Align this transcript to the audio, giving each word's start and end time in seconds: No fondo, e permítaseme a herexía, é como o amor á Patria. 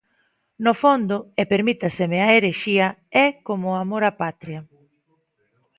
No 0.65 0.73
fondo, 0.83 1.17
e 1.41 1.43
permítaseme 1.51 2.17
a 2.21 2.31
herexía, 2.33 2.87
é 3.25 3.27
como 3.47 3.65
o 3.69 3.79
amor 3.83 4.01
á 4.09 4.13
Patria. 4.21 4.59